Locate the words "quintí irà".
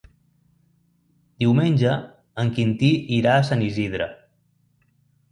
2.55-3.35